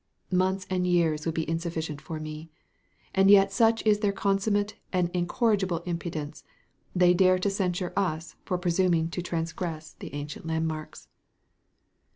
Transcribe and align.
Months 0.31 0.65
and 0.67 0.87
years 0.87 1.27
would 1.27 1.35
be 1.35 1.47
insufficient 1.47 2.01
for 2.01 2.19
me. 2.19 2.49
And 3.13 3.29
yet 3.29 3.51
such 3.53 3.85
is 3.85 3.99
their 3.99 4.11
consummate 4.11 4.73
and 4.91 5.11
incorrigible 5.13 5.83
impudence, 5.85 6.43
they 6.95 7.13
dare 7.13 7.37
to 7.37 7.51
censure 7.51 7.93
us 7.95 8.35
for 8.43 8.57
presuming 8.57 9.09
to 9.09 9.21
transgress 9.21 9.93
the 9.93 10.11
ancient 10.15 10.47
landmarks. 10.47 11.07